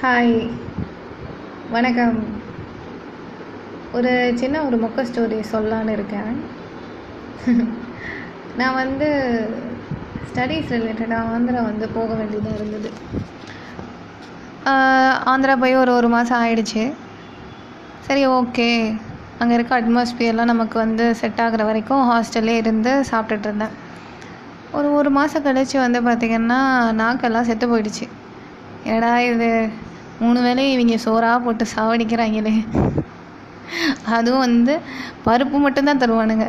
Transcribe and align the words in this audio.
Hi 0.00 0.32
வணக்கம். 1.70 2.16
ஒரு 3.92 4.10
சின்ன 4.36 4.62
ஒரு 4.62 4.76
மொக்க 4.76 5.02
ஸ்டோரி 5.02 5.38
சொல்லலான்னு 5.52 5.88
இருக்கேன். 5.88 6.32
நான் 8.58 8.74
வந்து 8.74 9.08
ஸ்டடீஸ் 10.30 10.72
ரிலேட்டடாக 10.74 11.30
ஆந்திரா 11.34 11.62
வந்து 11.62 11.88
போக 11.88 12.14
வேண்டியதாக 12.14 12.56
இருந்தது. 12.56 12.90
ஆந்திரா 15.32 15.56
போய் 15.56 15.74
ஒரு 15.74 15.92
ஒரு 15.92 16.08
மாதம் 16.08 16.40
ஆயிடுச்சு. 16.40 16.84
சரி 18.00 18.26
ஓகே 18.28 18.68
அங்கே 19.38 19.54
இருக்க 19.54 19.80
அட்மாஸ்பியர்லாம் 19.80 20.44
நமக்கு 20.44 20.78
வந்து 20.78 21.14
செட் 21.14 21.40
ஆகிற 21.40 21.64
வரைக்கும் 21.64 22.04
ஹாஸ்டல்லே 22.10 22.56
இருந்து 22.56 23.04
சாப்பிட்டுட்டு 23.12 23.44
இருந்தேன். 23.44 23.74
ஒரு 24.72 24.92
ஒரு 24.92 25.10
மாதம் 25.10 25.42
கழித்து 25.42 25.78
வந்து 25.78 26.00
பார்த்திங்கன்னா 26.00 26.60
நாக்கெல்லாம் 27.02 27.48
செத்து 27.50 27.66
போயிடுச்சு. 27.66 28.06
ஏடா 28.94 29.18
இது? 29.30 29.50
மூணு 30.20 30.38
வேளையும் 30.46 30.74
இவங்க 30.74 30.96
சோறாக 31.06 31.38
போட்டு 31.44 31.64
சாவடிக்கிறாங்களே. 31.74 32.54
அதுவும் 34.16 34.44
வந்து 34.46 34.74
பருப்பு 35.26 35.58
மட்டும்தான் 35.64 36.02
தருவானுங்க. 36.02 36.46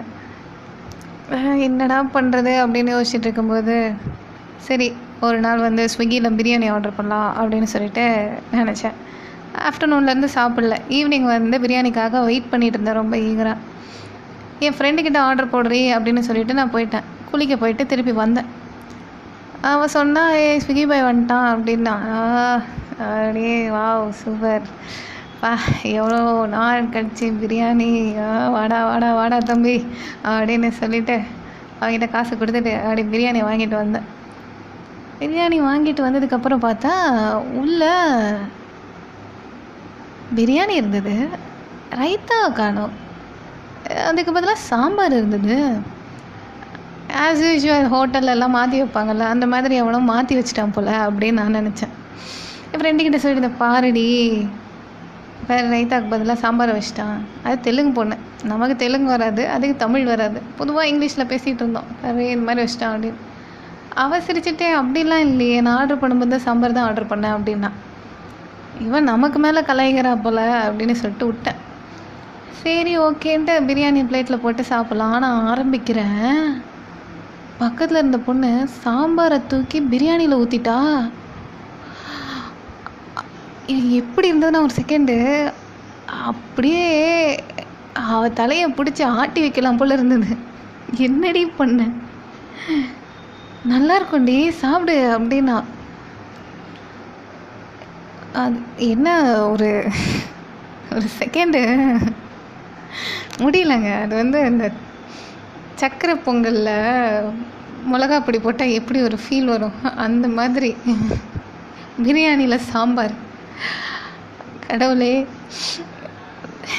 என்னடா 1.67 1.97
பண்ணுறது 2.13 2.51
அப்படின்னு 2.63 2.91
யோசிச்சுட்டு 2.95 3.27
இருக்கும்போது 3.27 3.75
சரி 4.67 4.87
ஒரு 5.27 5.37
நாள் 5.45 5.65
வந்து 5.65 5.83
ஸ்விக்கியில் 5.93 6.35
பிரியாணி 6.39 6.67
ஆர்டர் 6.73 6.97
பண்ணலாம் 6.97 7.31
அப்படின்னு 7.39 7.69
சொல்லிட்டு 7.73 8.05
நினச்சேன். 8.53 8.95
ஆஃப்டர்நூன்லேருந்து 9.69 10.29
சாப்பிடல. 10.35 10.75
ஈவினிங் 10.97 11.27
வந்து 11.33 11.57
பிரியாணிக்காக 11.65 12.23
வெயிட் 12.29 12.51
பண்ணிட்டு 12.51 12.77
இருந்தேன் 12.77 12.99
ரொம்ப 13.01 13.17
ஈகராக 13.29 13.57
என் 14.65 14.77
ஃப்ரெண்டுக்கிட்ட 14.77 15.19
ஆர்டர் 15.27 15.53
போடுறீ 15.55 15.81
அப்படின்னு 15.95 16.23
சொல்லிட்டு 16.29 16.53
நான் 16.59 16.73
போயிட்டேன். 16.75 17.07
குளிக்க 17.31 17.55
போயிட்டு 17.63 17.85
திருப்பி 17.85 18.13
வந்தேன். 18.23 18.49
அவன் 19.71 19.95
சொன்னால் 19.97 20.35
ஏ 20.43 20.49
ஸ்விக்கி 20.65 20.83
பாய் 20.87 21.07
வந்துட்டான் 21.09 21.47
அப்படின்னா 21.53 21.95
அப்படியே 22.99 23.69
வாவ் 23.69 24.09
சூப்பர். 24.09 24.65
பா 25.41 25.49
எவ்வளோ 25.83 26.19
நாள் 26.45 26.83
கழிச்சு 26.83 27.25
பிரியாணி? 27.41 27.89
ஆ, 28.19 28.49
வாடா 28.49 28.85
வாடா 28.85 29.13
வாடா 29.13 29.37
தம்பி 29.37 29.75
அப்படின்னு 30.23 30.69
சொல்லிட்டு 30.69 31.15
அவன்கிட்ட 31.81 32.07
காசு 32.09 32.35
கொடுத்துட்டு 32.35 32.71
அப்படி 32.83 33.03
பிரியாணி 33.03 33.41
வாங்கிட்டு 33.43 33.75
வந்தேன். 33.75 34.07
பிரியாணி 35.19 35.57
வாங்கிட்டு 35.61 36.01
வந்ததுக்கப்புறம் 36.07 36.63
பார்த்தா 36.65 36.93
உள்ள 37.61 37.83
பிரியாணி 40.35 40.73
இருந்தது 40.81 41.13
ரைத்தா 41.99 42.39
காணும். 42.53 42.95
அதுக்கு 44.07 44.31
பதிலாக 44.31 44.65
சாம்பார் 44.71 45.11
இருந்தது. 45.11 45.57
ஆஸ் 47.25 47.43
யூஷுவல் 47.45 47.91
ஹோட்டல்லலாம் 47.93 48.57
மாற்றி 48.57 48.81
வைப்பாங்கல்ல 48.81 49.27
அந்த 49.33 49.45
மாதிரி 49.45 49.75
எவ்வளோ 49.75 49.99
மாற்றி 50.11 50.33
வச்சிட்டான் 50.39 50.73
போல் 50.73 50.91
அப்படின்னு 51.05 51.39
நான் 51.41 51.55
நினச்சேன். 51.55 51.93
ஃப்ரெண்டுக்கிட்ட 52.77 53.19
சொல்லியிருந்தேன் 53.23 53.61
பாருடி 53.63 54.07
வேறு 55.47 55.67
ரைத்தாக்கு 55.73 56.09
பதிலாக 56.09 56.39
சாம்பார் 56.39 56.71
வச்சிட்டான். 56.77 57.17
அது 57.43 57.59
தெலுங்கு 57.59 57.91
பொண்ணு. 57.91 58.15
நமக்கு 58.43 58.75
தெலுங்கு 58.75 59.09
வராது 59.09 59.43
அதுக்கு 59.49 59.75
தமிழ் 59.75 60.05
வராது. 60.05 60.41
பொதுவாக 60.57 60.89
இங்கிலீஷில் 60.91 61.29
பேசிகிட்டு 61.31 61.63
இருந்தோம். 61.63 61.89
வேறு 62.01 62.29
இந்த 62.29 62.45
மாதிரி 62.47 62.63
வச்சிட்டான் 62.63 62.93
அப்படின்னு. 62.95 63.19
அவள் 64.03 64.25
சிரிச்சிட்டே 64.27 64.67
அப்படிலாம் 64.79 65.25
இல்லையே 65.27 65.61
நான் 65.61 65.77
ஆர்டர் 65.77 66.01
பண்ணும்போது 66.01 66.33
தான் 66.33 66.45
சாம்பார் 66.47 66.75
தான் 66.77 66.87
ஆர்டர் 66.87 67.11
பண்ணேன் 67.11 67.35
அப்படின்னா. 67.37 67.69
இவன் 68.87 69.09
நமக்கு 69.11 69.39
மேலே 69.39 69.59
கலாய்கிறா 69.59 70.11
போல 70.23 70.39
அப்படின்னு 70.65 70.95
சொல்லிட்டு 71.01 71.25
விட்டேன். 71.25 71.61
சரி 72.63 72.93
ஓகேன்ட்டு 72.99 73.53
பிரியாணி 73.69 74.01
பிளேட்டில் 74.09 74.43
போட்டு 74.43 74.63
சாப்பிட்லாம். 74.69 75.13
ஆனால் 75.17 75.39
ஆரம்பிக்கிறேன். 75.51 76.41
பக்கத்தில் 77.57 77.97
இருந்த 77.97 78.17
பொண்ணு 78.17 78.67
சாம்பாரை 78.83 79.39
தூக்கி 79.47 79.79
பிரியாணியில் 79.91 80.39
ஊற்றிட்டா 80.41 80.77
எப்படி 83.67 84.33
இருந்ததுன்னா 84.33 84.65
ஒரு 84.65 84.73
செகண்டு 84.81 85.15
அப்படியே 86.05 86.85
அவ 87.93 88.29
தலையை 88.29 88.71
பிடிச்சி 88.71 89.03
ஆட்டி 89.03 89.41
வைக்கலாம் 89.41 89.77
போல 89.77 89.93
இருந்தது. 89.93 90.37
என்னடி 90.97 91.45
பண்ண? 91.45 91.87
நல்லா 93.63 94.01
இருக்கும்டி 94.01 94.49
சாப்பிடு 94.49 95.19
அப்படின்னா. 95.19 95.63
அது 98.33 98.59
என்ன 98.77 99.07
ஒரு 99.49 99.89
ஒரு 100.91 101.07
செகண்டு 101.19 101.61
முடியலங்க. 103.37 104.01
அது 104.01 104.15
வந்து 104.15 104.39
இந்த 104.45 104.71
சக்கரை 105.79 106.15
பொங்கலில் 106.25 107.31
மிளகா 107.91 108.19
பொடி 108.19 108.39
போட்டால் 108.39 108.75
எப்படி 108.79 109.01
ஒரு 109.01 109.19
ஃபீல் 109.23 109.45
வரும்? 109.45 109.95
அந்த 109.95 110.27
மாதிரி. 110.27 110.75
பிரியாணியில் 112.03 112.65
சாம்பார். 112.71 113.25
கடவுளே 114.67 115.13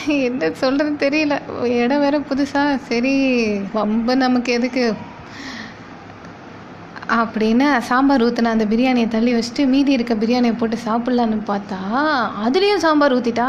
என்ன 0.06 0.50
சொல்கிறது 0.62 0.96
தெரியல. 1.04 1.34
இடம் 1.82 2.02
வேற 2.06 2.16
புதுசாக 2.30 2.80
சரி 2.88 3.14
வம்பு 3.76 4.16
நமக்கு 4.16 4.52
எதுக்கு? 4.52 4.84
அப்படின்னு 7.16 7.66
சாம்பார் 7.88 8.24
ஊற்றின 8.24 8.50
அந்த 8.54 8.64
பிரியாணியை 8.64 9.08
தள்ளி 9.08 9.30
வச்சுட்டு 9.34 9.62
மீதி 9.66 9.92
இருக்க 9.92 10.14
பிரியாணியை 10.14 10.54
போட்டு 10.58 10.76
சாப்பிட்லான்னு 10.86 11.38
பார்த்தா 11.50 11.78
அதுலேயும் 12.44 12.82
சாம்பார் 12.84 13.14
ஊற்றிட்டா 13.14 13.46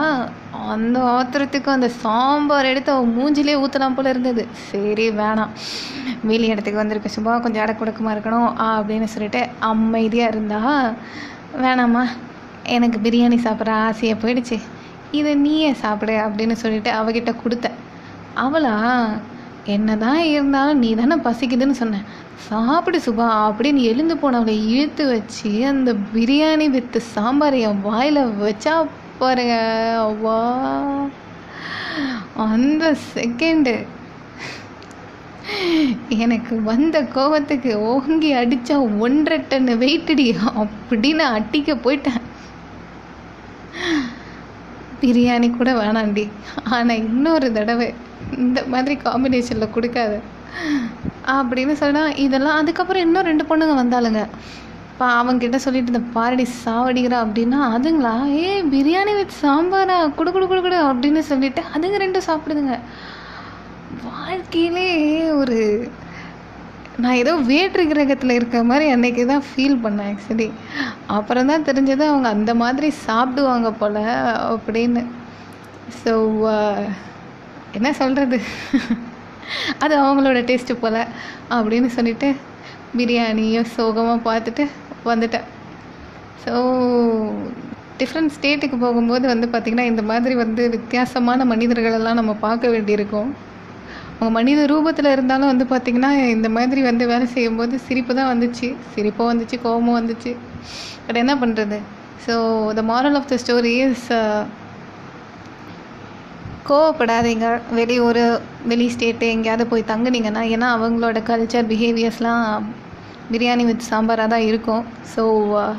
அந்த 0.74 1.00
ஆத்திரத்துக்கு 1.16 1.70
அந்த 1.76 1.90
சாம்பார் 2.04 2.70
எடுத்து 2.72 2.92
அவன் 2.92 3.12
மூஞ்சிலே 3.18 3.56
ஊற்றலாம் 3.64 3.98
போல 3.98 4.10
இருந்தது. 4.10 4.44
சரி 4.70 5.10
வேணாம். 5.10 5.52
மீலி 6.28 6.48
இடத்துக்கு 6.54 6.82
வந்திருக்க 6.82 7.10
சும்மா 7.18 7.36
கொஞ்சம் 7.38 7.66
அடக்குடக்கமாக 7.66 8.16
இருக்கணும் 8.16 8.50
ஆ 8.60 8.70
அப்படின்னு 8.82 9.10
சொல்லிட்டு 9.16 9.42
அமைதியாக 9.60 10.32
இருந்தா 10.36 10.62
வேணாம்மா. 11.64 12.06
எனக்கு 12.64 13.00
பிரியாணி 13.04 13.38
சாப்பிட்ற 13.46 13.70
ஆசையாக 13.70 14.20
போயிடுச்சு. 14.22 14.58
இதை 15.12 15.36
நீயே 15.36 15.74
சாப்பிடு 15.74 16.16
அப்படின்னு 16.26 16.52
சொல்லிட்டு 16.52 16.92
அவகிட்ட 16.92 17.32
கொடுத்தேன் 17.44 17.78
அவளா 18.36 18.76
என்னதான் 19.66 20.20
இருந்தாலும் 20.20 20.80
நீ 20.80 20.90
தானே 20.96 21.16
பசிக்குதுன்னு 21.16 21.78
சொன்னேன் 21.82 22.06
சாப்பிடு 22.48 23.00
சுபா 23.06 23.28
அப்படின்னு 23.48 23.82
எழுந்து 23.92 24.16
போனவளை 24.16 24.56
இழுத்து 24.68 25.08
வச்சு 25.08 25.52
அந்த 25.68 25.94
பிரியாணி 26.14 26.70
வித்து 26.70 27.02
சாம்பார் 27.02 27.54
என் 27.54 27.82
வாயில் 27.82 28.22
வச்சா 28.44 28.76
பாருங்க 29.20 29.56
வா 30.22 30.40
அந்த 32.36 32.96
செகண்டு 33.14 33.76
எனக்கு 36.18 36.62
வந்த 36.62 36.98
கோபத்துக்கு 37.04 37.72
ஓங்கி 37.92 38.34
அடித்தா 38.34 38.76
ஒன்றரை 39.00 39.38
டன் 39.48 39.72
வெயிட்டடி 39.84 40.26
அப்படின்னு 40.62 41.24
அட்டிக்க 41.38 41.76
போயிட்டேன். 41.86 42.22
பிரியாணி 45.02 45.50
கூட 45.58 45.72
வேணாண்டி. 45.82 46.26
ஆனால் 46.76 47.02
இன்னொரு 47.04 47.50
தடவை 47.58 47.88
இந்த 48.38 48.60
மாதிரி 48.74 48.96
காம்பினேஷனில் 49.06 49.74
கொடுக்காது. 49.76 50.18
அப்படின்னு 51.38 51.74
சொன்னால் 51.82 52.16
இதெல்லாம் 52.26 52.60
அதுக்கப்புறம் 52.62 53.06
இன்னும் 53.06 53.28
ரெண்டு 53.30 53.44
பொண்ணுங்க 53.50 53.76
வந்தாளுங்க. 53.82 54.22
பா 54.98 55.08
அவங்கிட்ட 55.20 55.58
சொல்லிட்டு 55.66 55.92
இந்த 55.94 56.04
பாரடி 56.14 56.46
சாவடிக்கிறா 56.66 57.18
அப்படின்னா 57.26 57.60
அதுங்களா? 57.76 58.16
ஏ 58.44 58.50
பிரியாணி 58.74 59.14
வித் 59.20 59.38
சாம்பாரா? 59.44 59.98
குடு 60.18 60.32
குடு 60.32 60.48
குடு 60.48 60.62
குடு 60.62 60.80
அப்படின்னு 60.90 61.22
சொல்லிட்டு 61.32 61.62
அதுங்க 61.76 62.00
ரெண்டும் 62.04 62.28
சாப்பிடுதுங்க. 62.30 62.76
வாழ்க்கையிலே 64.10 64.90
ஒரு 65.42 65.60
நான் 67.04 67.20
ஏதோ 67.22 67.34
வேற்று 67.50 67.84
கிரகத்தில் 67.90 68.36
இருக்க 68.38 68.58
மாதிரி 68.70 68.86
அன்றைக்கி 68.94 69.24
தான் 69.32 69.46
ஃபீல் 69.50 69.78
பண்ணேன் 69.84 70.10
ஆக்சுவலி 70.12 70.48
அப்புறம் 71.18 71.50
தான் 71.52 71.66
தெரிஞ்சது 71.68 72.04
அவங்க 72.12 72.28
அந்த 72.36 72.52
மாதிரி 72.62 72.88
சாப்பிடுவாங்க 73.06 73.70
போல் 73.82 74.02
அப்படின்னு. 74.54 75.04
ஸோ 76.02 76.14
uh, 76.56 76.82
என்ன 77.78 77.90
சொல்கிறது 78.00 78.38
அது 79.84 79.94
அவங்களோட 80.04 80.40
டேஸ்ட்டு 80.50 80.82
போல் 80.84 81.02
அப்படின்னு 81.56 81.90
சொல்லிட்டு 81.98 82.28
பிரியாணியும் 82.98 83.72
சோகமாக 83.76 84.20
பார்த்துட்டு 84.30 84.64
வந்துட்டேன். 85.10 85.48
ஸோ 86.44 86.54
டிஃப்ரெண்ட் 88.02 88.34
ஸ்டேட்டுக்கு 88.36 88.78
போகும்போது 88.86 89.26
வந்து 89.34 89.48
பார்த்திங்கன்னா 89.54 89.90
இந்த 89.92 90.04
மாதிரி 90.12 90.36
வந்து 90.44 90.64
வித்தியாசமான 90.76 91.46
மனிதர்களெல்லாம் 91.54 92.20
நம்ம 92.22 92.36
பார்க்க 92.48 92.74
வேண்டியிருக்கும். 92.76 93.32
அவங்க 94.20 94.34
மனித 94.38 94.62
ரூபத்தில் 94.72 95.14
இருந்தாலும் 95.16 95.50
வந்து 95.52 95.66
பார்த்திங்கன்னா 95.74 96.10
இந்த 96.36 96.48
மாதிரி 96.56 96.82
வந்து 96.88 97.04
வேலை 97.12 97.28
செய்யும்போது 97.34 97.76
சிரிப்பு 97.88 98.14
தான் 98.18 98.32
வந்துச்சு. 98.32 98.68
சிரிப்பும் 98.94 99.30
வந்துச்சு 99.32 99.58
கோபமும் 99.66 99.98
வந்துச்சு. 100.00 100.32
பட் 101.06 101.20
என்ன 101.22 101.34
பண்ணுறது 101.44 101.78
so 102.26 102.34
the 102.80 102.82
moral 102.90 103.18
of 103.20 103.30
the 103.32 103.36
story 103.44 103.72
is 103.86 104.10
கோவப்படாதீங்க. 106.70 107.48
வெளியூர் 107.78 108.22
வெளி 108.72 108.88
ஸ்டேட்டு 108.96 109.28
எங்கேயாவது 109.36 109.66
போய் 109.72 109.90
தங்குனீங்கன்னா 109.92 110.44
ஏன்னா 110.56 110.68
அவங்களோட 110.78 111.20
கல்ச்சர் 111.30 111.70
பிஹேவியர்ஸ்லாம் 111.72 112.66
பிரியாணி 113.34 113.64
வித் 113.70 113.90
சாம்பாராக 113.92 114.30
தான் 114.36 114.48
இருக்கும். 114.50 114.84
ஸோ 115.14 115.24
uh, 115.62 115.74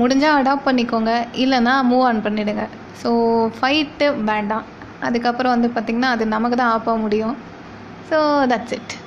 முடிஞ்சால் 0.00 0.38
அடாப்ட் 0.40 0.66
பண்ணிக்கோங்க. 0.68 1.12
இல்லைன்னா 1.44 1.74
மூவ் 1.90 2.04
ஆன் 2.10 2.24
பண்ணிவிடுங்க 2.26 2.64
ஸோ 3.02 3.10
ஃபைட்டு 3.56 4.06
வேண்டாம். 4.30 4.66
அதுக்கப்புறம் 5.08 5.54
வந்து 5.56 5.70
பார்த்திங்கன்னா 5.74 6.10
அது 6.16 6.24
நமக்கு 6.36 6.58
தான் 6.60 6.72
ஆப்ப 6.76 6.94
முடியும். 7.04 7.36
So 8.10 8.46
that's 8.48 8.72
it. 8.72 8.98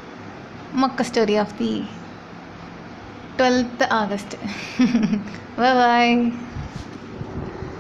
Mock 0.72 1.04
story 1.04 1.38
of 1.38 1.56
the 1.58 1.84
12th 3.38 3.88
August. 3.92 4.38
bye 5.58 5.74
bye. 5.82 6.32